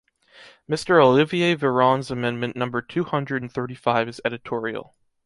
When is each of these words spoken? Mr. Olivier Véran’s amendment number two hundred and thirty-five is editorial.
Mr. 0.67 0.99
Olivier 0.99 1.55
Véran’s 1.55 2.09
amendment 2.09 2.55
number 2.55 2.81
two 2.81 3.03
hundred 3.03 3.43
and 3.43 3.51
thirty-five 3.53 4.09
is 4.09 4.19
editorial. 4.25 4.95